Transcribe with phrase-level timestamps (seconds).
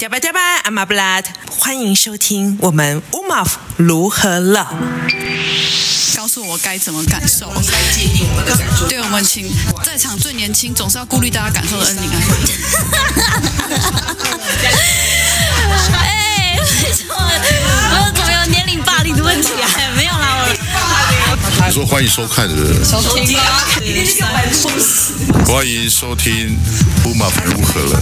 [0.00, 4.74] 加巴加巴，I'm a blood，欢迎收听我们 Umav 如何了。
[6.16, 8.88] 告诉我该怎么感受，该界定我们的感受。
[8.88, 9.46] 对我们请
[9.84, 12.16] 在场最年轻，总是要顾虑大家感受的恩宁啊。
[15.92, 19.68] 哎，为什么我总有年龄霸凌的问题啊？
[19.94, 20.46] 没有啦，
[21.60, 21.66] 我。
[21.66, 23.68] 你说欢迎收看的，收听啊，
[25.46, 26.58] 欢迎收听
[27.04, 28.00] Umav 如何了。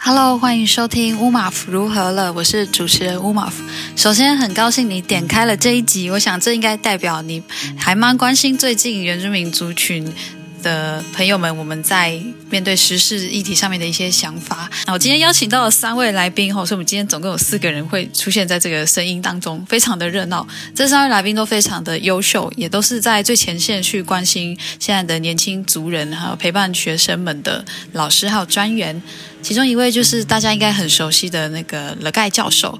[0.00, 3.52] Hello，欢迎收听 Umav 如何了，我是主持人 Umav。
[3.94, 7.42] 首先，很高兴你点开了这一集，我想这应该代表你
[7.76, 10.10] 还蛮关心最近原住民族群
[10.68, 14.68] 的朋友们，我们在面对时事议题上面的一些想法。
[14.86, 20.46] 那我今天邀请到了三位来宾，所以我们今天总共有四个人会出现在这个声音当中，非常的热闹。
[20.74, 29.00] 这三位来宾都非常的优秀，也都是在最前线去关心现在的年轻族人，还有陪伴学生们的老师还有专员。
[29.40, 32.78] 其中一位就是大家应该很熟悉的那个乐盖教授。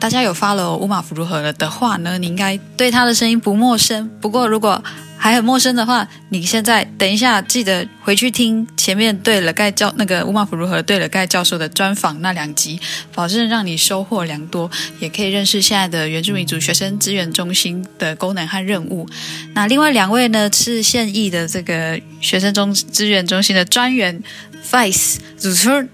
[0.00, 4.10] 大家有 follow Umav 如何了的话呢，你应该对他的声音不陌生。
[4.18, 4.82] 不过如果
[5.18, 12.80] 还很陌生的话，你现在等一下记得回去听前面对了盖教那个 Umav 如何对了盖教授的专访那两集，
[13.14, 19.06] 保证让你收获良多，也可以认识现在的原住民族学生资源中心的功能和任务。
[19.52, 24.22] 那另外两位呢，是现役的这个学生中资源中心的专员
[24.70, 25.86] Vice 主持。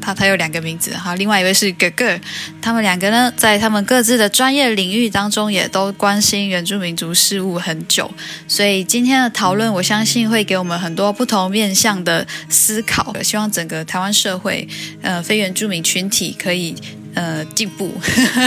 [0.00, 2.18] 他他有两个名字，好，另外一位是哥哥，
[2.60, 8.10] 他们两个呢，在他们各自的专业领域当中，也都关心原住民族事务很久，
[8.48, 13.14] 所以今天的讨论，我相信会给我们很多不同面向的思考。
[13.22, 14.66] 希望整个台湾社会，
[15.02, 16.74] 呃，非原住民群体可以
[17.14, 17.92] 呃进步。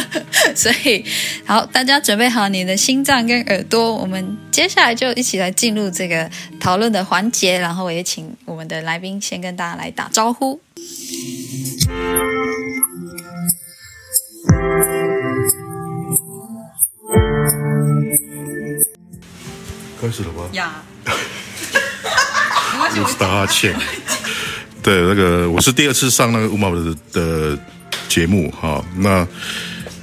[0.56, 1.04] 所以，
[1.46, 10.60] 好，大家准备好你的心脏跟耳朵，我们接下来就一起来进入这个讨论的环节，然后我也请我们的来宾先跟大家来打招呼。
[20.02, 20.50] 开始了吗？
[20.52, 20.84] 呀，
[22.78, 23.74] 我是大哈欠。
[24.82, 27.58] 对，那个我是第二次上那个 Umav 的
[28.14, 28.86] 节目哈。
[28.98, 29.28] 那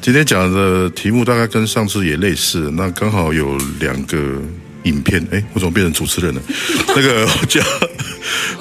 [0.01, 2.69] 今天讲的题目大概跟上次也类似。
[2.73, 4.43] 那刚好有两个
[4.83, 6.43] 影片，哎，我怎么变成主持人了？
[6.89, 7.63] 那个我叫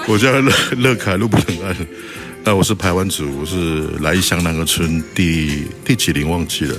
[0.06, 1.76] 我叫乐乐凯路不能按。
[2.44, 6.78] 那我是排湾族，我是来义乡南河村第第几龄忘记了。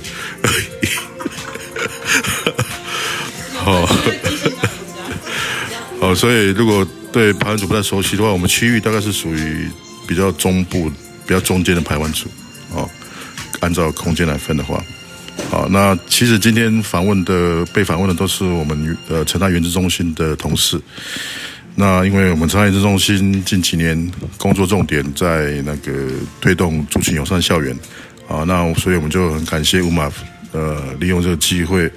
[3.65, 3.85] 好，
[5.99, 9.67] 好，所以如果对排湾族不太熟悉的话，我们区域大概是属于
[10.07, 10.89] 比较中部、
[11.27, 12.29] 比较中间的排湾族。
[13.61, 14.83] 按照空间来分的话，
[15.49, 20.79] 好，那其实今天访问的被访问的都是我们呃成大原子中心的同事。
[21.73, 26.09] 那因为我们成大原子中心近几年工作重点在那个
[26.41, 27.73] 推动族群友善校园，
[28.27, 30.11] 啊，那所以我们就很感谢 Umav，
[30.51, 31.89] 呃，利用这个机会，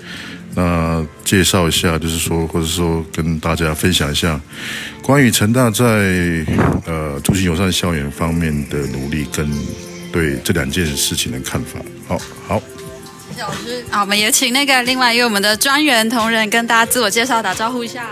[0.55, 4.41] 那介绍一下，就是说，或者说跟大家分享一下
[5.03, 5.85] 关于成大在
[6.87, 9.51] 呃族群友善校园方面的努力跟
[10.15, 11.81] 对这两件事情的看法。
[12.07, 12.17] 好，
[12.47, 12.63] 好，
[13.29, 18.07] 谢谢老师，好，我们也请那个另外一位我们的专员同仁跟大家自我介绍，打招呼一下。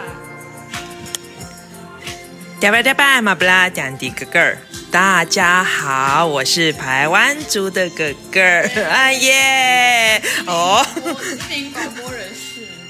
[2.61, 4.53] 嗲吧嗲吧，马布拉讲的哥哥，
[4.91, 8.41] 大家好，我是排湾族的哥哥，
[8.91, 10.85] 啊耶，哦，
[11.23, 12.42] 知名广播人士，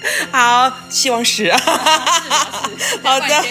[0.33, 1.59] 好，希望是啊，
[3.03, 3.45] 好的，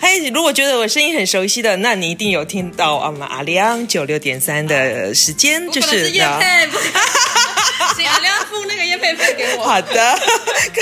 [0.00, 6.40] 嘿，如果觉得我声音很熟悉的，那你一定有听到我们阿亮九六点三的时间，就是的。
[7.94, 9.64] 请阿亮付那个业配费给我。
[9.68, 10.18] 好的，
[10.74, 10.80] 可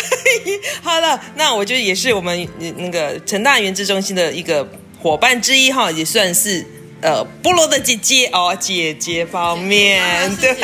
[0.49, 0.61] 以。
[0.83, 4.67] 好了，那我就也是我们那个成大原资中心的一个
[5.03, 6.65] 伙伴之一哈，也算是
[7.01, 10.57] 呃菠萝的姐姐哦，姐姐方面对。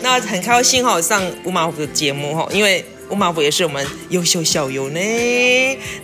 [0.00, 5.00] 那很高兴哈，上 Umav 的节目哈，因为 Umav 也是我们优秀校友呢。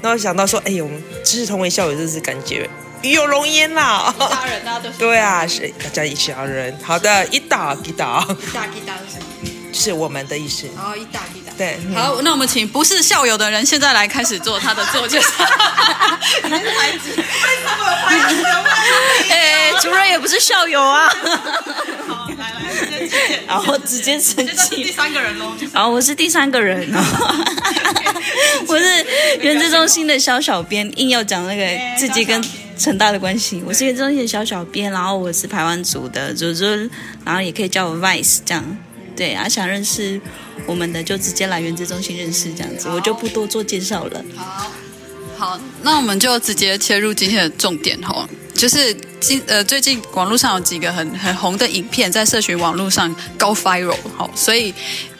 [0.02, 2.68] 那我想到说，哎呦，我们知识同为校友，真是感觉
[3.02, 4.14] 与有荣焉啦。
[4.16, 4.98] 一家人，大家都是。
[4.98, 6.76] 对啊，是大家一家人。
[6.82, 9.49] 好的，一打一打，一打一打是什么？
[9.80, 10.66] 是我们的意思。
[10.76, 11.52] 哦，一大一大。
[11.56, 15.28] 对，好，那我们请不是校友的人现在来开始做他的自我介绍。
[15.32, 16.58] 孩
[16.98, 17.22] 子，为
[17.62, 18.44] 什么孩子？
[19.30, 21.08] 哎，主任也不是校友啊。
[22.06, 23.16] 好，来来，生气。
[23.46, 24.84] 然后直接生气。
[24.84, 25.54] 第三个人喽。
[25.72, 27.00] 好，我是第三个人哦。
[28.68, 29.06] 我是
[29.40, 31.66] 原子中心的小小编，硬要讲那个
[31.98, 32.42] 自己跟
[32.78, 33.62] 成大的关系。
[33.66, 36.88] 我是原子中心的小小编，然后我是台湾组的，就是
[37.24, 38.78] 然后也可以叫我 Vice 这样。
[39.20, 40.18] 对啊，想认识
[40.64, 44.24] 我们的就直接来原子中心认识这样子，我就不多做介绍了。
[44.34, 44.72] 好，
[45.36, 54.72] 好，那我们就直接切入今天的重点哈，就是今呃最近网络上有几个很很红的影片在社群网络上 go viral 好，所以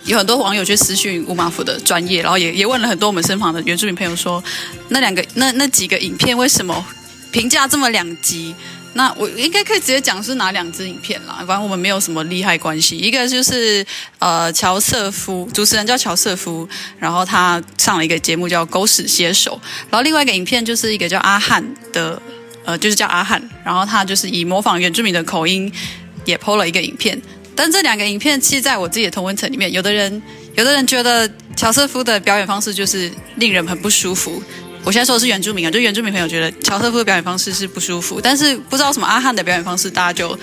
[0.04, 4.42] 有很多网友去私讯乌马夫的专业，然后也也问了很多我们身旁的原住民朋友说，
[4.88, 6.82] 那两个那那几个影片为什么
[7.30, 8.54] 评价这么两极？
[8.94, 12.96] 那我应该可以直接讲是哪两支影片啦，反正我们没有什么利害关系。
[12.98, 13.86] 一个就是
[14.18, 19.60] 呃乔瑟夫，主持人叫乔瑟夫，然后他上了一个节目叫《狗屎写手》，
[19.90, 22.20] 然后另外一个影片就是一个叫阿汉的，
[22.64, 25.72] 呃就是叫阿汉，然后他就是以模仿原住民的口音
[26.24, 27.20] 也 PO 了一个影片。
[27.54, 30.20] 但这两个影片其实在我自己的同温层里面，有的人
[30.56, 34.42] 有的人觉得乔瑟夫的表演方式就是令人很不舒服。
[34.84, 40.36] 我现在说的是原住民啊，就原住民朋友觉得乔瑟夫的表演方式是不舒服，但是不知道什么阿汉的表演方式，大家就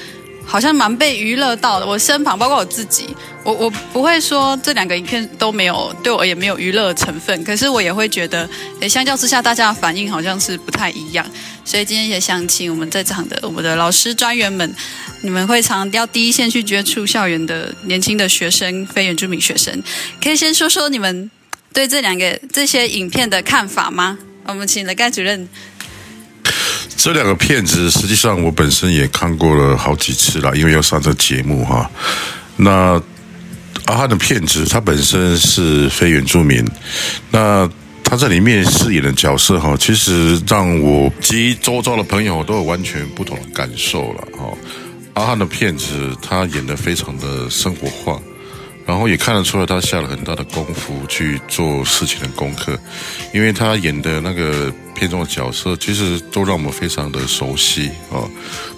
[0.45, 1.85] 好像蛮被娱乐到的。
[1.85, 3.07] 我身旁包括我自己，
[3.43, 8.47] 我我不会说这两个影片都没有对我而言没有娱乐成分，可是我也会觉得，
[8.79, 11.25] 诶，相较之下，大家的反应好像是不太一样。
[11.65, 14.73] 所以今天也想请我们在场的我们的老师专员们，
[15.21, 19.83] 你们会常要第一线去接触校园的年轻的学生，非原住民学生，
[20.23, 21.29] 可以先说说你们
[21.73, 24.17] 对这两个这些影片的看法吗？
[24.47, 25.47] 我们请了盖主任。
[26.95, 31.89] 这两个片子，实际上我本身也看过了好几次了，因为要上这节目哈。
[32.55, 33.01] 那
[33.85, 36.65] 阿汉的片子，他本身是非原住民，
[37.29, 37.69] 那
[38.03, 44.57] 他在里面饰演的角色哈，其实让我及周遭的朋友都有完全不同的感受了哈。
[45.13, 48.19] 阿汉的片子，他演的非常的生活化。
[48.87, 52.79] 然后也看得出来，他下了很大的功夫去做事情的功课，
[53.33, 58.23] 因为他演的那个片中的角色，其实都让我们非常的熟悉啊，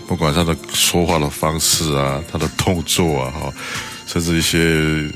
[0.07, 3.53] 不管他的说话的方式啊，他的动作啊，哈，
[4.07, 5.07] 甚至一些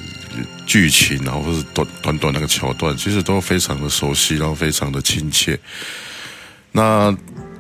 [0.68, 5.60] 剧情，然后或是短短短那个桥段，其实都非常的熟悉，然后非常的亲切。
[6.72, 7.12] 那。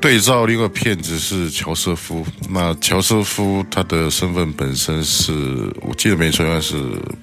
[0.03, 5.31] 对照另一个片子是乔瑟夫，那乔瑟夫他的身份本身是
[5.79, 6.75] 我记得没错，应该是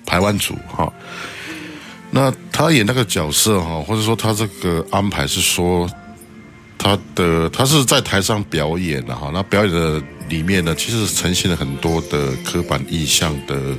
[0.06, 0.90] 排湾族哈。
[2.10, 5.86] 那他演那个角色哈，或者说他这个安排是说
[6.78, 13.76] 他的他是在台上表演的哈，那表演的里面呢，其实呈现了很多的刻板印象的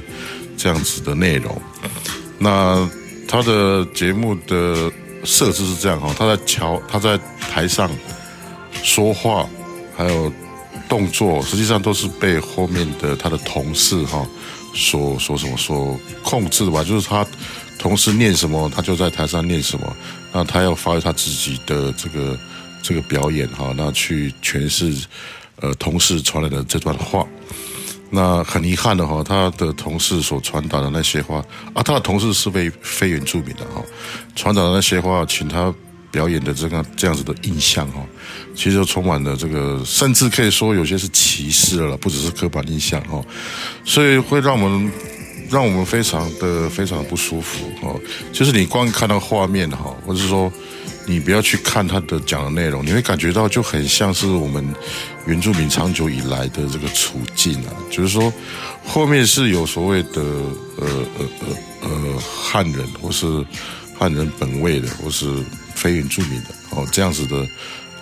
[0.56, 1.60] 这样子的内容。
[2.38, 2.88] 那
[3.28, 4.92] 他的节目的
[5.24, 7.90] 设置是这样哈，他在桥他在台上。
[8.84, 9.48] 说话
[9.96, 10.32] 还有
[10.90, 14.26] 动作，实际上都是被后面的他的同事哈
[14.74, 16.84] 所说什么所控制的吧？
[16.84, 17.26] 就是他
[17.78, 19.96] 同事念什么，他就在台上念什么。
[20.34, 22.40] 那他要发挥他自己的这个
[22.82, 24.94] 这个表演哈，那去诠释
[25.60, 27.26] 呃同事传来的这段话。
[28.10, 31.44] 那很遗憾的哈，他的同事所传达的那些话
[31.74, 33.82] 啊，他的同事是非非原住民的哈，
[34.36, 35.74] 传达的那些话，请他。
[36.12, 38.06] 表演的这个这样子的印象哈，
[38.54, 43.24] 其实充满了这个，甚至可以说有些是歧视了，不只是刻板印象哈，
[43.86, 44.92] 所以会让我们
[45.50, 47.96] 让我们非常的非常的不舒服哈。
[48.34, 50.52] 就是你光看到画面哈，或者说
[51.06, 54.64] 你不要去看他的讲的内容，你会感觉到就很像是我们
[55.26, 58.32] 原住民长久以来的这个处境啊，就是说
[58.86, 60.22] 后面是有所谓的
[60.78, 60.88] 呃
[61.18, 63.26] 呃呃呃汉人或是
[63.98, 65.26] 汉人本位的，或是。
[65.82, 67.38] 非原住民的哦，这样子的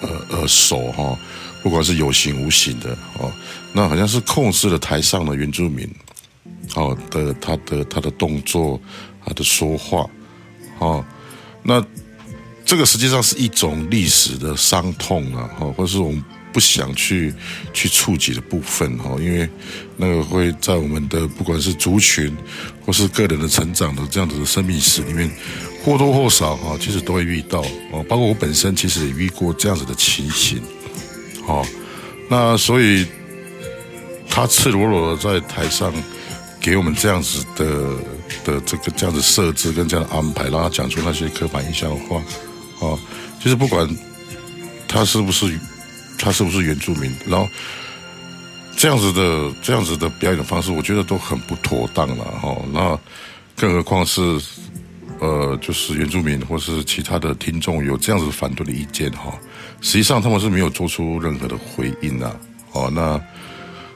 [0.01, 1.17] 呃呃手哈，
[1.63, 3.31] 不管是有形无形的哦，
[3.71, 5.89] 那好像是控制了台上的原住民，
[6.75, 8.77] 哦的他的他的动作，
[9.25, 10.06] 他的说话，
[10.80, 11.06] 哦，
[11.63, 11.81] 那
[12.65, 17.33] 这个实际上是一种历史的伤痛啊，哈，或是我们不想去
[17.73, 19.47] 去触及的部分哈，因为
[19.95, 22.35] 那个会在我们的不管是族群
[22.85, 25.31] 或是个人的成长的这样子的生命史里面。
[25.83, 30.62] 或多或少哈，其实都会遇到哦，包括我本身其实也遇过这样子的情形，
[31.48, 31.66] 哦，
[32.30, 33.07] 那所以
[34.30, 35.92] 他赤裸裸的在台上
[36.59, 37.66] 给我们这样子的
[38.44, 42.21] 的这个这样子设置跟这样的安排，让他讲出那些刻板印象的话，
[42.80, 43.00] 哦，
[43.40, 43.90] 就是不管
[44.88, 45.57] 他是不是
[46.18, 47.48] 他是不是原住民，然后
[48.76, 53.00] 这样子的这样子的表演方式，我觉得都很不妥当了哈，那
[53.56, 54.21] 更何况是。
[55.19, 59.38] 呃，就是原住民或是其他的听众有这样子反对的意见哈，
[59.81, 62.33] 实际上他们是没有做出任何的回应啊。
[62.71, 63.19] 哦，那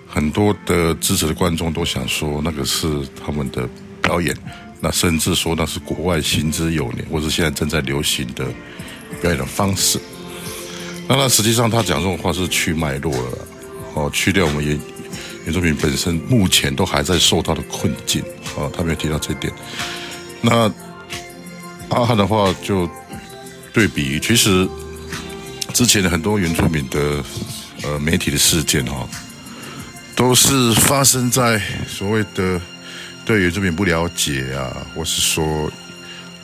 [0.06, 2.88] 很多的支持的观众都想说那个是
[3.26, 3.70] 他们的
[4.02, 4.36] 表演，
[4.82, 8.46] 那甚至说那是国外行之有年或是现在正在流行的
[9.22, 9.98] 表演的方式。
[11.08, 13.38] 那那实际上他讲这种话是去脉络了，
[13.94, 14.78] 哦，去掉我们原
[15.46, 18.22] 原住民本身目前都还在受到的困境
[18.58, 19.54] 啊，他没有提到这点。
[20.42, 20.70] 那。
[21.94, 22.90] 阿汉的话就
[23.72, 24.68] 对比，其实
[25.74, 27.24] 之前的很多原住民的
[27.84, 29.10] 呃媒体的事件哈、哦，
[30.16, 32.60] 都是发生在所谓的
[33.26, 35.72] 对原住民不了解啊，或是说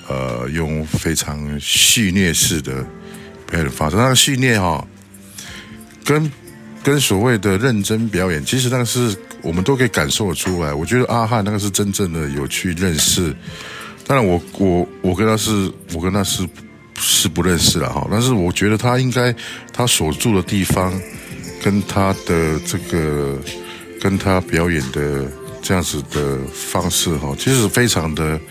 [0.07, 2.85] 呃用非常戏谑式的
[3.49, 3.95] 表演方式。
[3.95, 4.87] 那个戏谑哈，
[6.05, 6.31] 跟
[6.83, 10.73] 跟所谓的认真表演，其实那个是我们都可以感受得出来。
[10.73, 13.35] 我觉得阿汉那个是真正的有去认识。
[14.09, 16.43] 当然我，我我跟他是，我跟他是
[16.95, 18.07] 是不认识了哈。
[18.09, 19.31] 但是我觉得他应该，
[19.71, 20.91] 他所住的地方，
[21.61, 23.37] 跟他的这个，
[24.01, 28.41] 跟他表演的这样子的方式哈，其实非常的，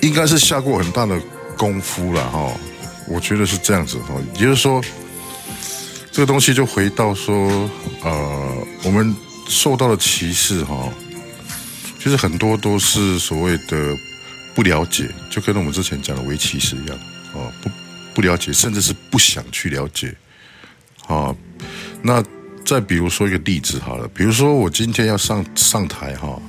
[0.00, 1.20] 应该是下过很大的
[1.56, 2.48] 功夫了哈。
[3.08, 4.80] 我觉得是这样子哈，也就是说，
[6.12, 7.68] 这个东西就回到说，
[8.04, 9.12] 呃，我们
[9.48, 10.88] 受到的歧视哈，
[11.98, 13.92] 其实很多都是所谓的。
[14.58, 16.98] 不了解，就跟我们之前讲的围棋是一样，
[17.32, 17.70] 哦，不
[18.12, 20.12] 不了解，甚至是不想去了解，
[21.06, 21.32] 啊，
[22.02, 22.20] 那
[22.64, 26.42] 再比如说一个例子好了，比如说我今天要上上台哈，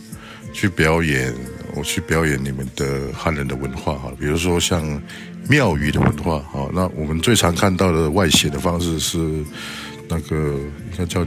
[0.51, 1.31] 去表演，
[1.75, 4.99] 我去表演你们的汉人的文化哈，比如说像
[5.47, 9.19] 庙宇的文化哈，那我们最常看到的外显的方式是
[10.07, 10.35] 那个
[10.91, 11.23] 应该叫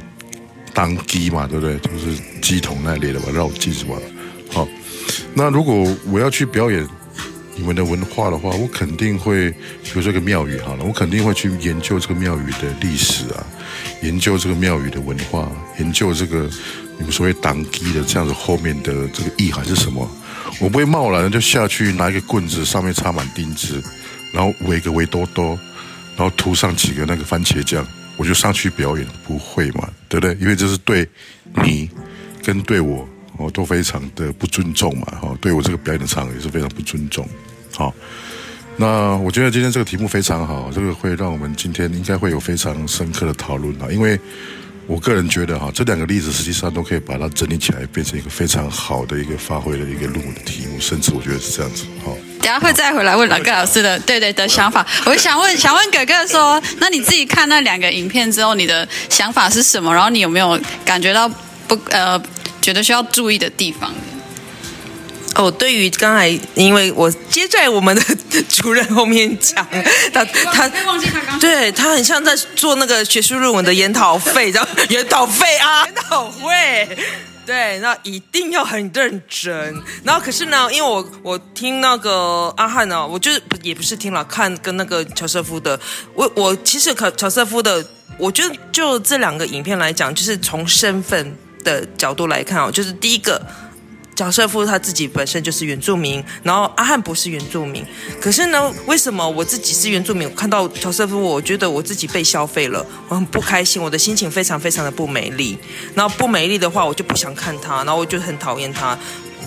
[0.75, 1.79] 当鸡嘛，对不对？
[1.79, 3.95] 就是乩童那类的吧，绕境是吧？
[5.35, 6.87] 那如果我要去表演
[7.55, 9.51] 你们的文化的话，我肯定会，
[9.83, 13.45] 比如说一个庙宇好了，我肯定会去研究这个庙宇的历史啊，
[14.03, 16.49] 研究这个庙宇的文化，研究这个
[16.99, 20.09] 你们所谓当基的这样子后面的这个意涵是什么。
[20.61, 23.83] 我不会贸然的就下去拿一个棍子，上面插满钉子，
[24.33, 25.59] 然后围个围兜兜，
[26.17, 27.87] 然后涂上几个那个番茄酱，
[28.17, 29.89] 我就上去表演，不会嘛？
[30.09, 30.37] 对不对？
[30.41, 31.09] 因为这是对
[31.65, 31.91] 你
[32.43, 33.09] 跟对我。
[33.39, 37.27] 哦，都非常的不尊重嘛，哈，对我这个表演的场也是非常不尊重，
[37.75, 37.93] 好，
[38.77, 44.19] 那我觉得今天这个题目非常好，这个会让我们今天应该会有非常深刻的讨论啊，因为
[44.87, 52.15] 我个人觉得哈，这两个例子实际上都可以把它整理起来，变成一个非常好的一个发挥的一个论文的题目，甚至我觉得是这样子，好。
[52.41, 59.95] 等下会再回来问老哥老师的，对对的想法，我想问想问哥哥说，那你自己看那两个影片之后，你的想法是什么？
[59.95, 61.29] 然后你有没有感觉到
[61.67, 62.21] 不呃？
[62.62, 63.92] 觉得需要注意的地方
[65.35, 68.02] 哦，对于刚才，因为我接在我们的
[68.50, 69.66] 主任后面讲，
[70.12, 76.99] 他他他刚对他很像在做那个学术论文的研讨费，然后研讨费啊， 研讨会，
[77.47, 79.83] 对，那一定要很认真。
[80.04, 85.81] 然后可是呢，因为我我听那个阿汉呢，我就是也不是听了看跟那个乔瑟夫的，
[86.14, 87.83] 我我其实可乔瑟夫的，
[88.19, 91.35] 我觉得就这两个影片来讲，就是从身份。
[91.64, 93.40] 的角度来看哦，就是第一个，
[94.14, 97.85] 乔瑟夫他自己本身就是原住民，然后阿汉不是原住民。
[98.21, 100.28] 可是呢，为什么我自己是原住民？
[100.28, 105.59] 我看到乔瑟夫，我觉得我自己被消费了，我很不开心，我的心情非常非常的不美丽。
[105.95, 108.99] 然后不美丽的话，我就不想看他，然后我就很讨厌他。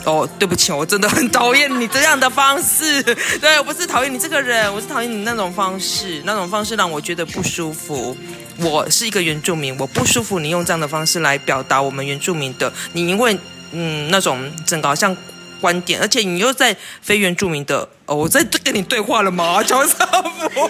[0.04, 3.02] 哦，对不起，我真的很讨厌你这样的方式。
[3.42, 8.16] 对，我不是讨厌你这个人，我是讨厌你那种方式，那种方式让我觉得不舒服。
[8.58, 10.40] 我是一个原住民，我不舒服。
[10.40, 13.38] 你用这样的方式来表达我们原住民的，你因为
[13.72, 15.16] 嗯那种整个好像
[15.60, 19.62] 观点，而且你又在非原住民的哦，我在跟你对话了吗？
[19.64, 20.70] 乔少福，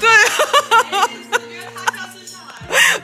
[0.00, 1.08] 对啊，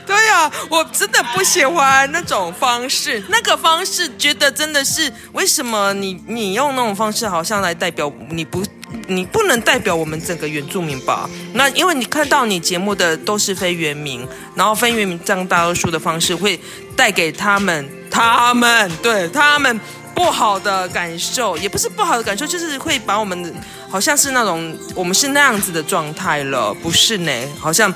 [0.08, 8.64] 对呀，我真的不喜欢那种方式，那个方式觉得真的是为什么你你用那种方式好像来代表你不。
[9.06, 11.28] 你不能代表我们整个原住民吧？
[11.52, 16.58] 那因为你看到你节目的都是非原民，然后非原民占大多数的方式会
[16.96, 19.78] 带给他们，他们对他们
[20.14, 23.54] 不好的感受，也不是不好的感受，就是会把我们
[23.90, 27.32] 好像是那种我们是那样子的状态了，不是呢？
[27.58, 27.92] 好像。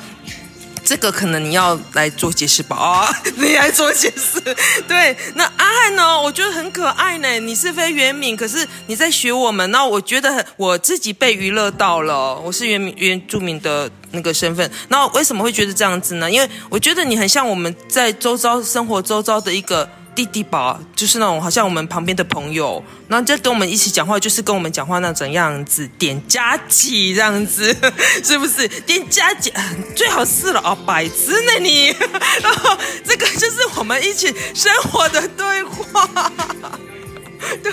[0.84, 4.40] 这个可能你要来做解释吧啊、哦， 你来做解释。
[4.88, 6.20] 对，那阿汉呢？
[6.20, 7.38] 我觉得很可爱呢。
[7.40, 9.70] 你是非原民，可是你在学我们。
[9.70, 12.34] 那我觉得我自己被娱乐到了。
[12.40, 14.70] 我是原民原住民的那个身份。
[14.88, 16.30] 那为什么会觉得这样子呢？
[16.30, 19.88] 因为我觉得你很像我们在周遭生活周遭的一个。
[20.14, 27.74] 弟弟吧，就是那种好像我们旁边的朋友，然后就跟我们一起讲话，就是跟我们讲话那种样子，点家己这样子，
[28.22, 28.68] 是不是？
[28.82, 29.52] 点家己
[29.96, 31.86] 最好是了啊，白痴呢你，
[32.42, 36.32] 然后这个就是我们一起生活的对话。
[37.62, 37.72] 对。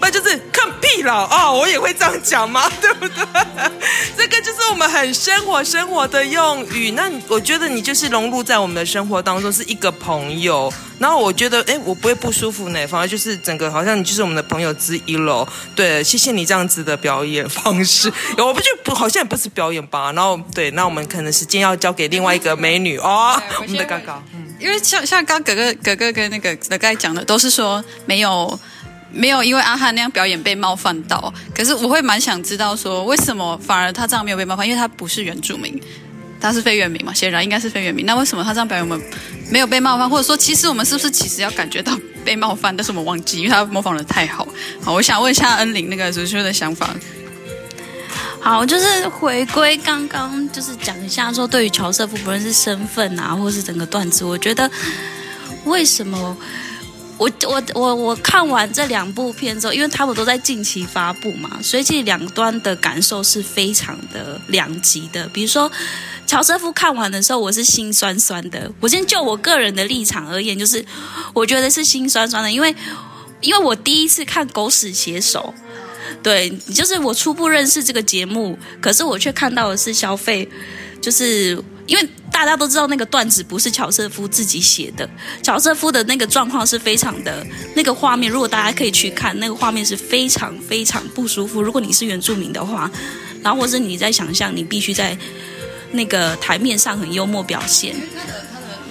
[0.00, 2.68] 不就是看屁了哦，我也会这样讲吗？
[2.80, 3.24] 对不对？
[4.16, 6.92] 这个就是我们很生活生活的用语。
[6.92, 10.72] 那我觉得你就是融入在我们的生活当中，是一个朋友。
[11.00, 15.48] 然后我觉得，哎，我不会不舒服呢，反而就是整个好像你就是我们的朋友之一喽。
[15.74, 18.12] 对，谢谢你这样子的表演方式。
[18.38, 20.12] 我不就不好像也不是表演吧？
[20.12, 24.22] 然后对，那我们可能时间要交给另外一个美女哦， 我，们的嘎嘎。
[24.34, 28.60] 嗯，因为像像刚哥哥哥哥跟那个哥哥讲的，都是说没有。
[29.12, 34.64] 没有因为阿汉那样表演被冒犯到，可是我会蛮想知道说，为什么反而他这样没有被冒犯？
[34.64, 35.76] 因为他不是原住民，
[36.40, 38.06] 他是非原民嘛，显然应该是非原民。
[38.06, 39.00] 那为什么他这样表演我们
[39.50, 40.08] 没有被冒犯？
[40.08, 42.74] 或者说，其实我们是不是其实要感觉到被冒犯？
[42.76, 44.48] 但是我们忘记，因为他模仿得太好。
[44.82, 46.90] 好，我想问一下恩玲那个主持人的想法。
[48.40, 54.70] 好，就是回归刚刚就是讲一下说，对于乔瑟夫不论是身份啊，或是整个段子，我觉得
[55.64, 56.36] 为什么？
[57.20, 65.28] 我我我我看完这两部片之后，因为他们都在近期发布嘛，所以这两端的感受是非常的两极的。
[65.28, 65.70] 比如说，
[66.26, 68.72] 乔瑟夫看完的时候，我是心酸酸的。
[68.80, 70.82] 我先就我个人的立场而言，就是
[71.34, 72.74] 我觉得是心酸酸的，因为
[73.42, 75.52] 因为我第一次看《狗屎写手》，
[76.22, 80.48] 对，就是我初步认识这个节目，可是我却看到的是消费，
[81.02, 81.62] 就是。
[81.90, 85.08] 因为大家都知道那个段子不是乔瑟夫自己写的，
[85.42, 87.44] 乔瑟夫的那个状况是非常的，
[87.74, 91.60] 那个画面，如果大家可以去看，那个画面是非常非常不舒服。
[91.60, 92.88] 如果你是原住民的话，
[93.42, 95.18] 然后或者你在想象，你必须在
[95.90, 97.96] 那个台面上很幽默表现。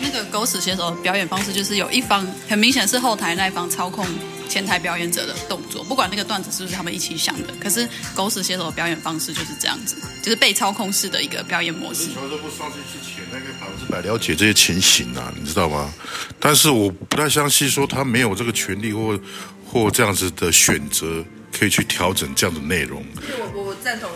[0.01, 4.05] 那个狗屎写手表演方式，就是有一方很明显是后台那一方操控。
[4.49, 12.07] 前台表演者的动作，不管那个段子是不是他们一起想的，可是狗屎写手的表演方式就是这样子，就是被操控式的一个表演模式。
[12.15, 15.93] 乔上去去前，那个百分之百了解这些情形啊，你知道吗？
[16.39, 19.19] 但是我不太相信说他没有这个权利或
[19.63, 21.23] 或这样子的选择，
[21.55, 23.05] 可以去调整这样的内容。
[23.53, 24.09] 我我赞同。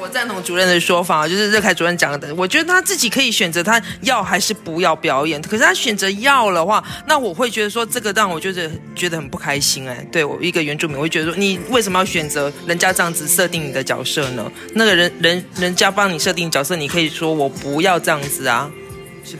[0.00, 2.34] 我赞同主任的说法，就是乐凯主任讲的。
[2.34, 5.40] 我觉得他自己可以选择他要还是不要表演。
[5.42, 10.06] 可是他选择要的话，那我会觉得说这个让我觉得觉得很不开心哎。
[10.10, 14.50] 对我一个原住民，我会觉得说你为什么要选择人家这样子设定你的角色呢？
[14.74, 18.70] 那个人人人家帮你设定角色，你可以说我不要这样子啊。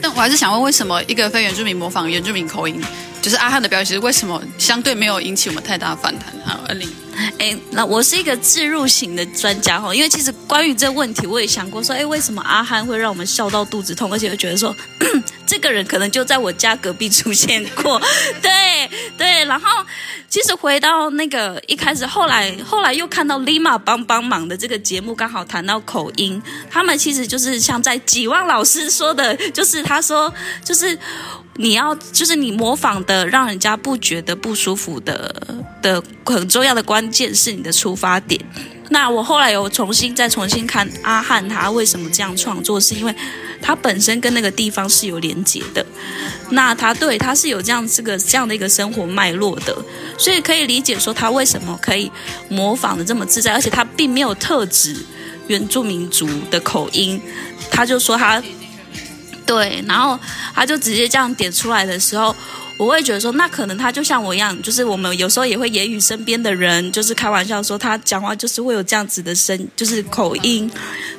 [0.03, 2.81] 但我还是想问，为什么一个非原住民模仿原住民口音，
[3.21, 6.33] 就是阿翰的表演，其实为什么相对没有引起我们太大的反弹？
[6.45, 6.89] 好，恩玲。
[7.39, 14.75] 哎，那我是一个置入型的专家哈，因为其实关于这个问题，我也想过说，哎，为什么阿翰会让我们笑到肚子痛，而且又觉得说，
[15.47, 18.01] 这个人可能就在我家隔壁出现过，
[18.41, 19.45] 对对。
[19.45, 19.69] 然后
[20.31, 30.33] 其实回到那个一开始，后来后来又看到 Lima 帮帮忙的这个节目，刚好谈到口音，他们其实就是像在几旺老师说的，就是他说
[30.65, 30.99] 就是。
[31.57, 38.41] 你要就是你模仿的，让人家不觉得不舒服的的很重要的关键是你的出发点。
[38.93, 43.15] 那我后来有重新再重新看阿汉他为什么这样创作，是因为
[43.63, 45.85] 他本身跟那个地方是有连结的。
[46.51, 49.77] 那他对他是有这样这个这样的一个生活脉络的，
[50.19, 52.11] 所以可以理解说他为什么可以
[52.49, 54.97] 模仿的这么自在，而且他并没有特指
[55.47, 57.21] 原住民族的口音，
[57.71, 58.43] 他就说他。
[59.47, 60.19] 对，然后
[60.55, 62.35] 他就直接这样点出来的时候，
[62.79, 70.71] 我会觉得说，那可能他就像我一样，就是我们有时候也会言语身边的人，就是开玩笑说他讲话就是会有这样子的声，就是口音。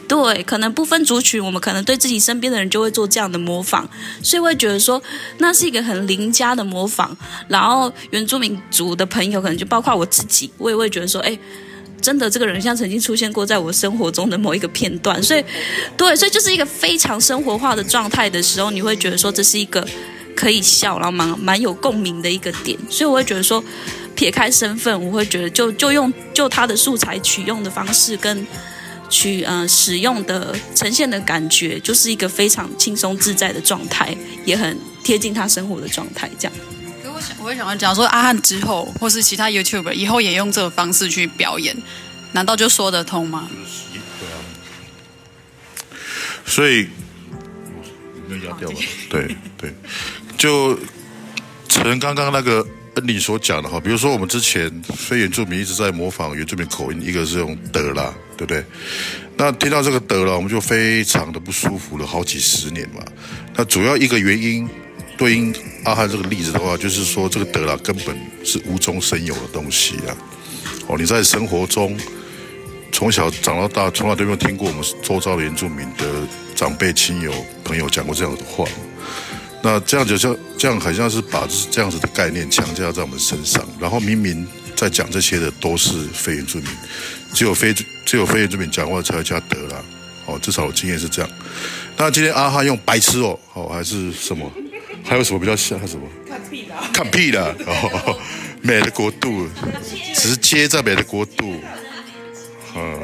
[0.07, 3.89] 对，可能不分族群，我们可能对自己身边的人就会做这样的模仿，
[4.23, 5.01] 所以会觉得说
[5.39, 7.15] 那是一个很邻家的模仿。
[7.47, 11.37] 然后原住民族的朋友，可能就包括我自己，我也会觉得说，哎。
[12.01, 15.43] 真的，这个人像曾经出现过在我生活中的某一个片段，所以，
[15.95, 19.87] 对，所以就是一个非常生活化的状态的时候，你会觉得说这是一个
[20.35, 23.63] 可以笑，然后蛮蛮有共鸣的一个点，所以我会觉得说，
[24.15, 28.45] 撇开身份，我会觉得就就用就他的素材取用的方式跟
[29.09, 36.53] 取嗯、呃、使用的呈现的感觉，就是一个非常轻松自在的状态，也很贴近他生活的状态，这样。
[37.39, 41.75] 我会想要讲说，阿汉之后，或是其他 YouTuber 以后也用这个方式去表演，
[42.31, 43.49] 难道就说得通吗？
[44.19, 44.37] 对啊。
[46.45, 46.87] 所以，
[48.27, 48.77] 没有压掉吧？
[49.09, 49.73] 对对，
[50.37, 50.77] 就
[51.67, 58.65] 承刚刚那个恩妮所讲的哈，比如说我们之前非原住民一直在模仿原住民口音，一个是用德啦，对不对？
[59.37, 63.03] 那听到这个德了，我们就非常的不舒服了好几十年嘛。
[63.55, 64.69] 那主要一个原因。
[65.21, 65.53] 对应
[65.83, 70.17] 阿汉这个例子的话，就是说这个德拉根本是无中生有的东西啊！
[70.87, 71.95] 哦，你在生活中
[72.91, 77.31] 从小长到大，从来都没有听过我们周遭的原住民的长辈、亲友、
[77.63, 78.65] 朋友讲过这样的话。
[79.61, 86.67] 那这样就像这样，好像是把这样子的概念强加在我们身上，然后明明在讲这些的都是非原住民，
[87.31, 87.71] 只有非
[88.07, 89.83] 只有非原住民讲话才会加德啦。
[90.25, 91.29] 哦，至少我经验是这样。
[91.95, 94.51] 那今天阿哈用白痴哦，哦还是什么？
[95.03, 96.07] 还有什么比较像什么？
[96.27, 98.17] 看屁的，看屁的哦，
[98.61, 99.47] 美的国度，
[100.15, 101.61] 直接在美的国度。
[102.75, 102.99] 嗯，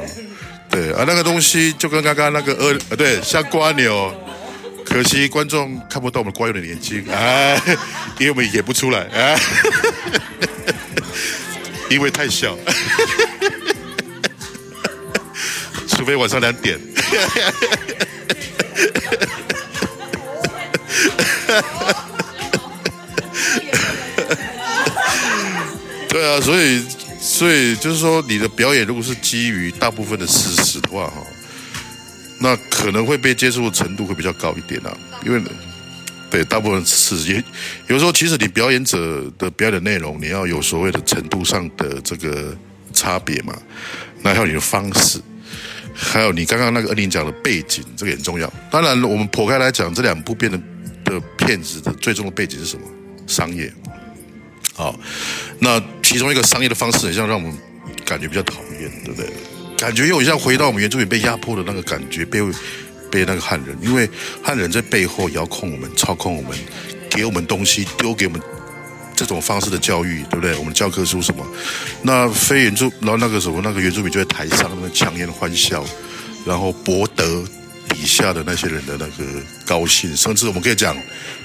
[0.70, 4.12] 对啊，那个东西就跟刚刚那个呃呃，对，像瓜牛。
[4.84, 7.60] 可惜观众看不到我们瓜牛的眼睛，哎，
[8.18, 9.38] 因为我们演不出来，哎，
[11.90, 12.56] 因为太小，
[15.88, 16.80] 除非晚上两点。
[26.08, 26.82] 对啊，所以，
[27.20, 31.22] 所以就是说，你的表演如果是基于大部分的事实的话，哈。
[32.40, 35.42] 那可能会被接受的程度会比较高一点啊，因为
[36.30, 37.42] 对大部分是也
[37.88, 42.56] 有时候，其实你表演者的表演内容，你要有所谓的程度上的这个
[42.92, 43.52] 差别嘛。
[44.22, 45.20] 那还有你的方式，
[45.94, 48.48] 还有你刚刚那个恩玲讲的背景，这个很重要。
[48.70, 50.56] 当然，我们剖开来讲，这两部变得
[51.04, 52.82] 的骗子的最终的背景是什么？
[53.26, 53.72] 商业。
[54.74, 54.98] 好，
[55.58, 57.52] 那其中一个商业的方式，很像让我们
[58.04, 59.28] 感觉比较讨厌，对不对？
[59.76, 62.40] 感觉又像回到我们原住民被压迫的那个感觉，被
[63.10, 64.08] 被那个汉人，因为
[64.42, 66.56] 汉人在背后遥控我们、操控我们，
[67.10, 68.40] 给我们东西，丢给我们
[69.16, 70.56] 这种方式的教育，对不对？
[70.56, 71.44] 我们教科书什么？
[72.02, 75.84] 那非原住，然后那个什么，那个原住民就在台上那么强颜欢笑，
[76.46, 77.44] 然后博得
[77.88, 80.96] 底下的那些人的那个高兴，甚至我们可以讲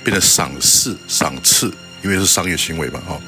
[0.03, 3.19] 变得赏识、赏赐，因为是商业行为嘛，哈。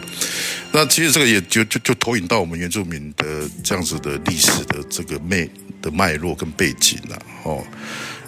[0.72, 5.48] 那其实这个也就就就投影到我们原住民的这样子的历史的这个脉
[5.82, 7.66] 的脉络跟背景了哦。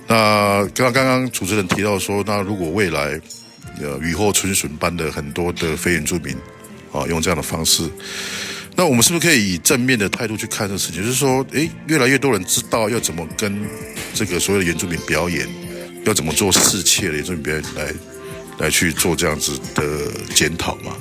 [0.07, 3.19] 那刚刚刚刚主持人提到说，那如果未来
[3.81, 6.33] 呃雨后春笋般的很多的非原住民
[6.93, 7.83] 啊用这样的方式，
[8.79, 11.01] 那我们是不是可以以正面的态度去看这个事情？
[11.01, 13.67] 就是说，诶，越来越多人知道要怎么跟
[14.13, 15.49] 这个所有的原住民表演，
[16.05, 17.93] 要怎么做适切的原住民表演来
[18.59, 19.83] 来去做这样子的
[20.35, 20.95] 检讨嘛？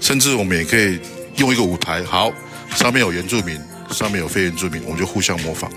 [0.00, 1.00] 甚至我们也可以
[1.38, 2.32] 用一个舞台，好，
[2.76, 5.68] 上面有原住民，上面有非原住民，我们就互相模仿，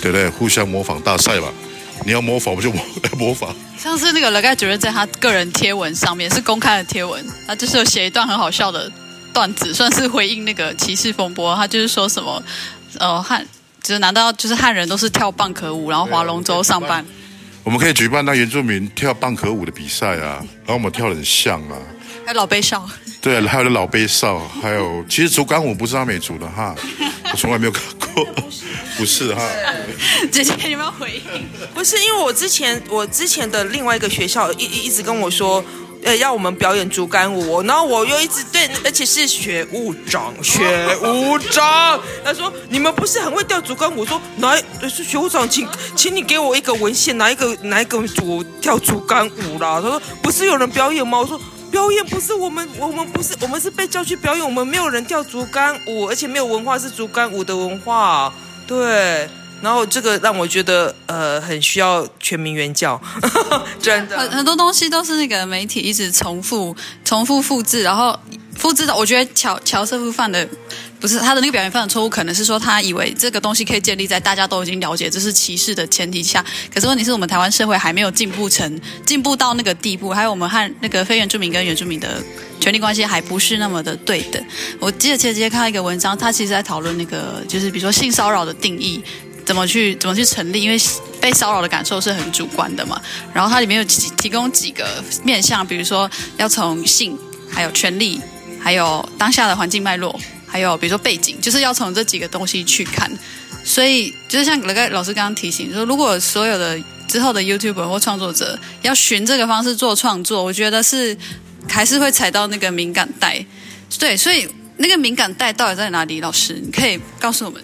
[0.00, 0.28] 对不对？
[0.28, 1.52] 互相模仿大赛吧，
[2.04, 2.84] 你要模仿，我就模
[3.16, 3.54] 模仿。
[3.78, 8.90] 上次那个乐盖主任在他个人贴文上面是公开的贴文，他就是有写一段很好笑的
[9.32, 11.54] 段子，算是回应那个歧视风波。
[11.56, 12.42] 他就是说什么，
[12.98, 13.46] 呃，汉，
[13.82, 17.04] 就是难道就是汉人都是跳蚌壳舞，然后划龙舟上班？
[17.64, 21.76] 我们可以举办那原住民跳蚌壳舞的比赛啊，然后我们跳得很像啊。
[22.24, 22.88] 还有老杯少，
[23.20, 26.72] 对，还有老杯少，还有其实竹竿舞不是阿美族的哈，
[27.32, 27.82] 我从来没有看
[28.14, 28.24] 过，
[28.96, 29.42] 不是哈。
[30.30, 31.48] 姐姐，你们要回应？
[31.74, 35.64] 不是，因为我之前我之前的另外一个学校一一直跟我说，
[36.02, 44.56] 呃，要我们表演竹竿舞，然后我又一直对，而且是学务长，学务长，他说你们不是很会跳竹竿舞，我说哪
[44.88, 49.80] 是学务长，请请你给我一个文献，哪一个哪一个组跳竹竿舞啦？
[49.80, 51.18] 他说不是有人表演吗？
[51.18, 51.40] 我说。
[51.72, 54.44] 表演不是我们，我们不是，我们是被叫去表演。
[54.44, 58.30] 我们没有人跳竹竿舞，而且没有文化是竹竿舞的文化。
[58.66, 59.26] 对，
[59.62, 63.00] 然后这个让我觉得呃，很需要全民原教，
[63.80, 64.18] 真的。
[64.18, 68.18] 很很多东西都是那个媒体一直重复、重复复制，然后
[68.56, 68.94] 复制的。
[68.94, 70.46] 我觉得乔乔瑟夫犯的。
[71.00, 76.44] 不是他的那个表演犯的错误，可能是说他以为这个东西可以建立在大家都已经了解这是歧视的前提下。
[76.72, 82.22] 可是问题是我们台湾社会还没有进步成进步到那个地步，还有我们和那个非原住民跟原住民的
[82.60, 84.40] 权利关系还不是那么的对等。
[84.78, 89.02] 我记得前几天看到一个文章，他其实在讨论那个就是比如说性骚扰的定义
[89.52, 90.80] 怎么去怎么去成立，因为
[91.20, 92.98] 被骚扰的感受是很主观的嘛。
[93.34, 97.18] 然后它里面有提提供几个面向，比如说要从性，
[97.50, 98.18] 还有权利，
[98.58, 100.18] 还有当下的环境脉络。
[100.46, 103.10] 还有比如说背景，就是要从这几个东西去看，
[103.62, 111.14] 所以就是像那个老师刚刚提醒说，如果所有的之后的 YouTuber 或创作者要循这个方式做创作，我觉得是
[111.68, 113.44] 还是会踩到那个敏感带。
[113.98, 116.22] 对，所以那个敏感带到底在哪里？
[116.22, 117.62] 老师，你可以告诉我们。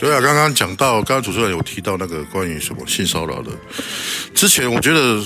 [0.00, 3.50] 对啊，刚刚讲到，刚刚主持人有提到那个关于什么性骚扰的，
[4.34, 5.22] 之前我觉得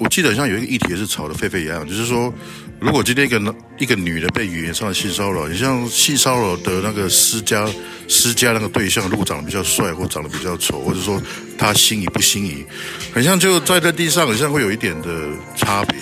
[0.00, 2.34] 我记得好像有一个议题也是吵得沸沸扬扬，就是说。
[2.80, 7.68] 如果今天一个一个女的被语言上的性骚扰，你像性骚扰的那个施加
[8.06, 11.20] 施加那个对象，如果长得比较帅或长得比较丑，或者说
[11.58, 12.64] 他心仪不心仪，
[13.12, 15.98] 很像就在在地上，好像会有一点的差别。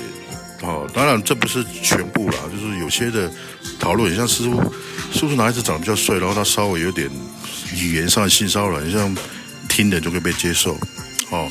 [0.68, 3.32] 哦，当然这不是全部啦，就是有些的
[3.80, 4.60] 讨论，像是不
[5.10, 7.10] 是不是男孩子长得比较帅，然后他稍微有点
[7.74, 9.14] 语言上的性骚扰，你像
[9.68, 10.78] 听的就可以被接受。
[11.30, 11.50] 哦，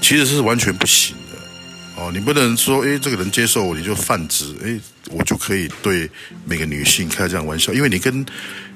[0.00, 2.02] 其实是完全不行的。
[2.02, 4.78] 哦，你不能说，哎，这个人接受我，你就泛指，哎，
[5.10, 6.08] 我就可以对
[6.44, 8.24] 每个女性开这样玩笑，因为你跟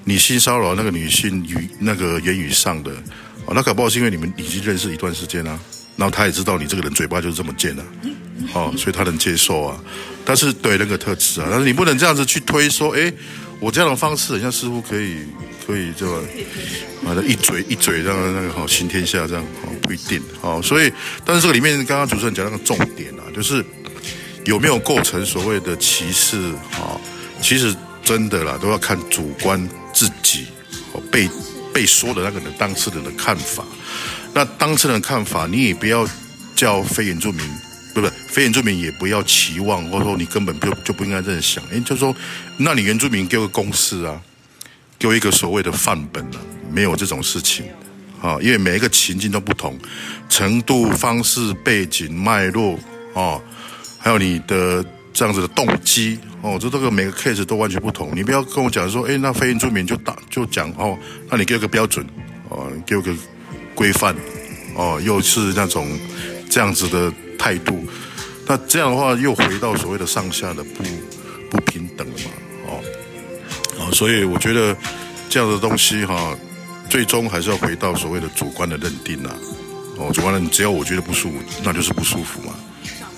[0.05, 2.91] 你性骚扰那个女性语那个言语上的，
[3.47, 5.59] 哦，那搞不好是因为你们已经认识一段时间啊，
[5.97, 7.85] 然后他也知道你这个人嘴巴就是这么贱啊，
[8.55, 9.81] 哦，所以他能接受啊，
[10.25, 13.13] 但是对那个特质啊，但是你不能这样子去推说，哎，
[13.63, 15.25] 我这样的方式，好像似乎可以。
[15.65, 16.21] 可以这么，
[17.05, 20.93] 完了，一嘴一嘴这样那个好，行天下这样好，不一定好，所以
[21.25, 23.65] 但是这个里面刚刚主持人讲那个重点啊，就是
[24.45, 26.37] 有没有构成所谓的歧视
[26.73, 26.99] 啊？
[27.41, 27.73] 其实
[28.03, 30.49] 真的啦，都要看主观自己
[31.13, 31.31] 被
[31.73, 33.65] 被说的那个人当事人的看法。
[34.35, 36.05] 那当事人的看法，你也不要
[36.57, 37.47] 叫非原住民，
[37.95, 41.63] 不不，非原住民也不要期望，或者说你根本就就不应该这样想。
[41.73, 42.15] 哎，就说，
[42.57, 44.21] 那你原住民给个公式啊？
[44.99, 46.39] 给我一个所谓的范本啊，
[46.73, 47.67] 没有这种事情，
[48.23, 49.77] 啊，因为每一个情境都不同，
[50.29, 52.79] 程度、方式、背景、脉络，
[53.13, 53.41] 啊，
[53.99, 58.13] 还有你的这样子的动机，哦，这这个每个 case 都完全不同。
[58.15, 60.97] 你不要跟我讲说，哎，那非原住民就打就讲哦，
[61.29, 62.07] 那你给我个标准，
[62.49, 63.13] 哦，给我个
[63.75, 64.15] 规范，
[64.77, 65.99] 哦，又是那种
[66.49, 67.85] 这样子的态度，
[68.47, 70.85] 那这样的话又回到所谓的上下的不
[71.51, 72.31] 不平等了嘛。
[72.69, 74.77] 哦所以我觉得
[75.29, 76.37] 这样的东西哈，
[76.89, 79.31] 最终还是要回到所谓的主观的认定呐。
[79.99, 82.55] 哦，主观的，只要我觉得不舒服，那就是不舒服嘛，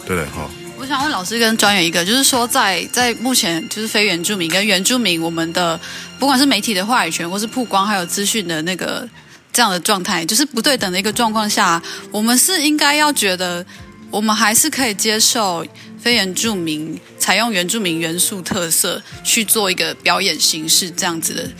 [0.06, 0.48] 对不对哈？
[0.78, 5.78] 我想问老师跟专员一个，就是说在在目前就是非原住民跟原住民，我们的
[6.18, 9.06] 不管是媒体的话语权，或是曝光，还有资讯的那个
[9.52, 13.64] 这样的状态，就是不对等的一个状况下，我们是应该要觉得，
[14.14, 15.66] 我们还是可以接受。
[16.04, 21.50] 非原住民采用原住民元素特色去做一个表演形式，这样子的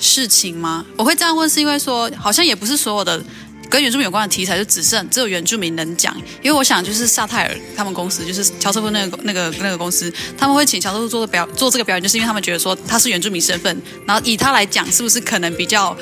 [0.00, 0.84] 事情吗？
[0.96, 3.22] 我会这样问，是因为说好像也不是所有的
[3.70, 6.12] 跟原住民有关的题材就只剩只有原住民能讲。
[6.42, 15.96] 因为我想，就是萨泰尔他们公司，就是乔瑟夫那个那个那个公司，他们会请乔瑟夫做表做这个表演，就是因为他们觉得说他是原住民身份，然后以他来讲，是不是可能比较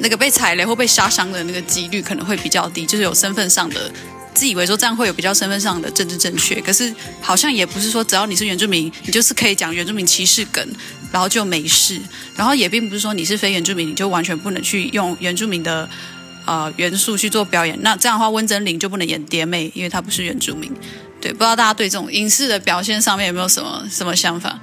[0.00, 3.88] 那个被踩雷或被杀伤的那个几率可能会比较低，就是有身份上的。
[4.32, 10.66] 自以为说这样会有比较身份上的政治正确，可是好像也不是说只要你是原住民，你就是可以讲原住民歧视梗，
[11.12, 12.00] 然后就没事。
[12.36, 15.88] 然后也并不是说你是非原住民，你就完全不能去用原住民的
[16.46, 17.76] 呃元素去做表演。
[17.82, 20.72] 那这样的话，温贞菱就不能演蝶妹，因为她不是原住民。
[21.20, 24.58] 对，不知道大家对这种影视的表现上面有没有什么什么想法？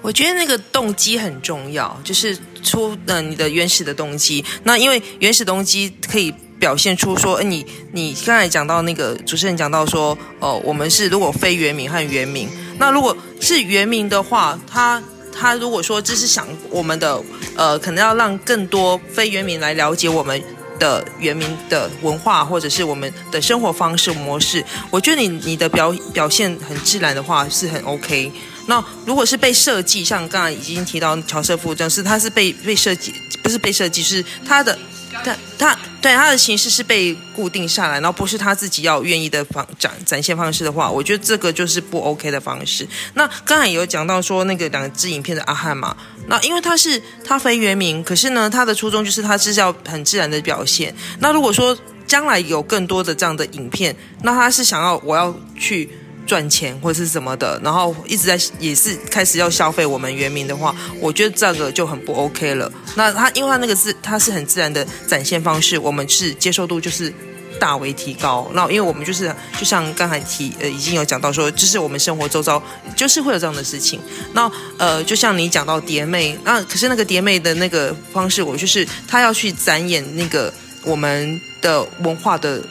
[0.00, 4.44] 我觉得那个动机很重要，就是出呃你的原始的动机。
[4.64, 6.34] 那因为原始动机可以。
[6.58, 17.22] 表现出说，哎，你你刚才讲到那个主持人讲到说，哦，我们是如果非原民和原民，那如果是原民的话，他他如果说这是想我们的，
[17.56, 20.42] 呃，可能要让更多非原民来了解我们
[20.78, 28.32] 的原民的文化或者是我们的生活方式模式，我觉得你你的表表现很自然的话是很 OK。
[28.66, 34.76] 那如果是被设计，像刚才已经提到乔瑟夫，这样是他是被被设计，不是被设计，是他的。
[35.24, 42.86] 他他对他的形式是被固定下来，然后不是他自己要愿意的方展展现方式的话，我觉得这个就是不 OK 的方式。
[43.14, 45.96] 那刚才有讲到说那个两支影片的阿汉嘛，
[46.28, 50.94] 那因为他是他非原名，可是呢，他的初衷就是他是要很自然的表现。
[51.20, 51.76] 那如果说
[52.06, 55.88] 将来有更多的这样的影片，那他是想要我要去。
[56.26, 62.70] 赚钱或者是什么的，然后一直在也是开始要消费我们原民的话，我觉得这个就很不 OK 了。
[62.96, 67.12] 那他因为他那个是他是很自然的展现方式，我们是接受度就是
[67.58, 68.50] 大为提高。
[68.52, 72.62] 那因为我们就是就像刚才提呃已经有讲到说，就是我们生活周遭
[72.96, 74.00] 就是会有这样的事情。
[74.32, 80.52] 那呃就像你讲到蝶妹，那可是那个蝶妹的那个方式，我就是他要去展演那个
[80.84, 82.62] 我们的文化的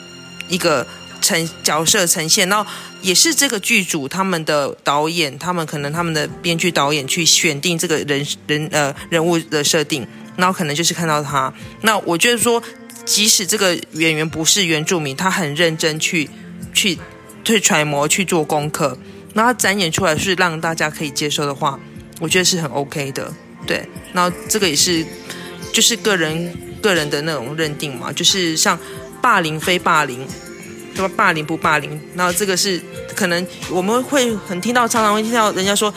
[0.48, 0.86] 一个
[1.26, 2.70] 呈角色呈现，然后。
[3.02, 11.52] 也是这个剧组他们的导演，他们可能他们的编剧导演去选定这个人人呃人物的设定，然后可能就是看到他。
[11.82, 12.60] 那我觉得说，
[13.04, 16.28] 即使这个演员不是原住民，他很认真去
[16.74, 16.98] 去
[17.44, 18.98] 去揣摩去做功课，
[19.34, 21.78] 然后他展演出来是让大家可以接受的话，
[22.18, 23.32] 我觉得是很 OK 的。
[23.68, 25.06] 对，然后这个也是
[25.72, 28.76] 就是个人个人的那种认定嘛，就是像
[29.22, 30.26] 霸凌非霸凌。
[30.96, 32.00] 什么霸凌不霸凌？
[32.14, 32.80] 然后这个是
[33.14, 35.92] 可能我们会很听到，常常会听到人家说：“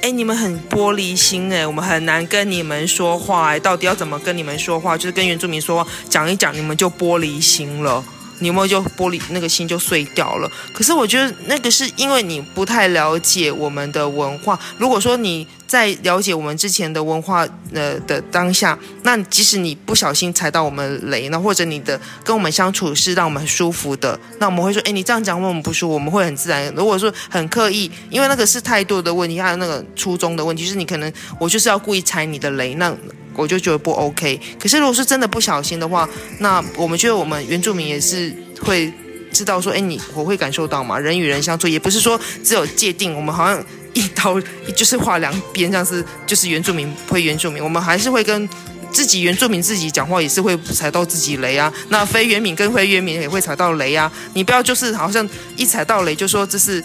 [0.00, 4.96] 哎，你们很玻璃心哎，我们很难跟你们说话，到底要怎么跟你们说话？
[4.96, 8.02] 就是跟原住民说话，讲一讲，你们就玻璃心了，
[8.38, 10.48] 你们就玻璃那个心就碎掉了。
[10.72, 14.56] 可是我觉得那个是因为你不太了解我们的文化。
[14.78, 26.72] 如果说你在了解我们之前的文化呃的当下，那即使你不小心踩到我们雷，那或者你的跟我们相处是让我们很舒服的，那我们会说，哎，你这样讲我们不舒服，我们会很自然。
[26.76, 32.94] 如果说很刻意，因为那个是态度的问题，还有那个初衷的问题，就是你可能我就是要故意踩你的雷，那
[33.34, 34.40] 我就觉得不 OK。
[34.60, 36.08] 可是如果是真的不小心的话，
[36.38, 38.92] 那我们觉得我们原住民也是会
[39.32, 43.60] 知道说，哎，你我会感受到嘛，人与人相处也不是说只有界定，我们好像。
[43.94, 44.40] 一刀
[44.76, 48.48] 就是划两边，这样子就是原住民会原住民，我们还是会跟
[48.92, 51.72] 自己原住民自己讲话，也是会踩到自己雷啊。
[51.88, 54.10] 那非原民跟非原民也会踩到雷啊。
[54.34, 56.82] 你不要就是好像一踩到雷就说这是，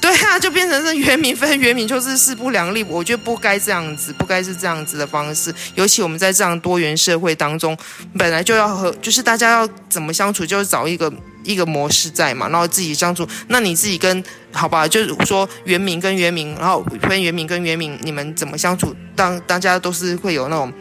[0.00, 2.84] 对啊，就变成是原民非原民就是势不两立。
[2.84, 5.54] 我觉得不该这样子，不该是这样子的方式。
[5.76, 7.76] 尤其我们在这样多元社会当中，
[8.18, 11.12] 本来就要和就是大家要怎么相处，就是找一个。
[11.44, 18.94] 一个模式在嘛，然后自己相处，那你自己跟好吧，就是说原民跟原民，然后非原民跟原民，你们怎么相处？
[19.14, 20.72] 当大家都是会有那种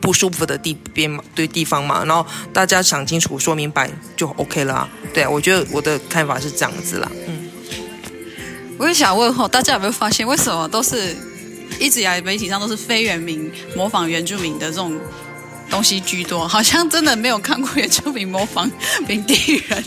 [0.00, 4.88] 不舒服的地边嘛，对地方嘛，然后大家想清楚说明白就 OK 了。
[5.12, 7.10] 对啊，我觉得我的看法是这样子啦。
[7.26, 7.48] 嗯，
[8.78, 11.16] 我也想问吼，大家有没有发现，为什么都是
[11.80, 14.96] 一直以来媒体上都是非原民模仿原住民的这种？
[15.70, 18.70] 东西居多， 好像真的没有看过原住民模仿
[19.06, 19.84] 平地人。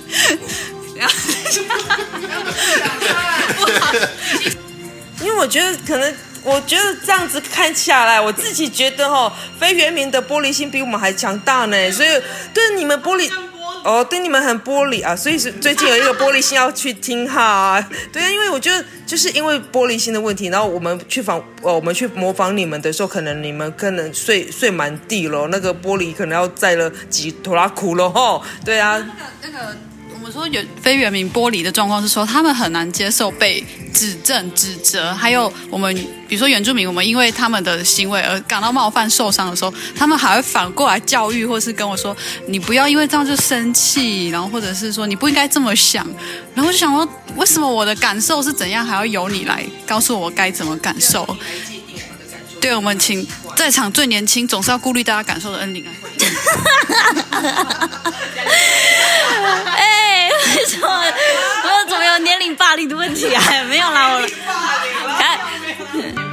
[5.21, 11.91] 因为我觉得可能，我觉得这样子看下来，我自己觉得哦，非原民的玻璃心比我们还强大呢。
[11.91, 12.09] 所以
[12.53, 13.29] 对你们玻璃。
[13.83, 17.83] 哦，对你们很玻璃啊，所以是最近有一个玻璃心要去听哈。
[18.11, 28.41] 对啊，因为我觉得就是因为玻璃心的问题，然后我们去仿，哦，我们去模仿你们的时候，可能你们可能睡睡满地了，那个玻璃可能要载了几拖拉苦了哈。
[28.63, 28.97] 对啊，
[29.41, 29.75] 那个那个。
[30.21, 35.91] 我们说原非原民玻璃的状况是说，他们很难接受被指正、指责，还有我们
[36.27, 42.15] 比如说原住民，我们因为他们的行为而感到冒犯、受伤的时候，他们还会反过来教育，或是跟我说
[42.47, 46.07] ：“你不要因为这样就生气。”然后或者是说：“你不应该这么想。”
[46.53, 51.35] 然后我就想说，为什么我的感受是怎样，还要由你来告诉我该怎么感受？
[52.61, 55.89] 对，我们请在场最年轻、总是要顾虑大家感受的恩玲啊。
[59.65, 60.00] 哎，
[60.55, 63.43] 为什么我怎么有年龄霸凌的问题啊？
[63.69, 64.21] 没有啦，我
[65.17, 65.39] 看。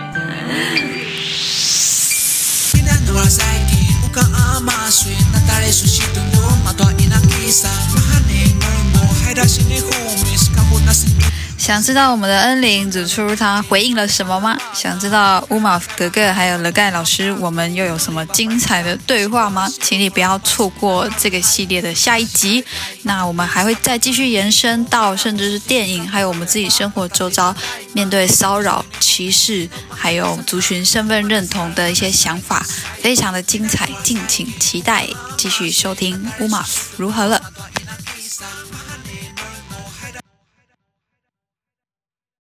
[11.69, 14.57] 想知道我们的恩玲指出他回应了什么吗？
[14.73, 19.71] 想知道乌马夫哥哥还有乐盖老师，我们又有什么精彩的对话吗？
[19.83, 22.65] 请你不要错过这个系列的下一集。
[23.03, 27.55] 那我们还会再继续延伸到甚至是电影，还有我们自己生活周遭
[27.93, 32.65] 面对骚扰、歧视，还有族群身份认同的一些想法，
[33.03, 35.07] 非常的精彩，敬请期待。
[35.37, 36.65] 继续收听乌马
[36.97, 37.39] 如何了。